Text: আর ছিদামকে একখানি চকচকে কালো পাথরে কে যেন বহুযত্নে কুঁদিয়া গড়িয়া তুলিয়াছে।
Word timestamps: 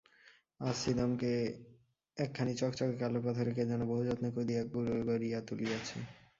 আর 0.59 0.73
ছিদামকে 0.81 1.31
একখানি 2.17 2.53
চকচকে 2.59 2.95
কালো 3.01 3.19
পাথরে 3.25 3.51
কে 3.53 3.63
যেন 3.71 3.81
বহুযত্নে 3.91 4.29
কুঁদিয়া 4.35 4.61
গড়িয়া 5.07 5.39
তুলিয়াছে। 5.47 5.97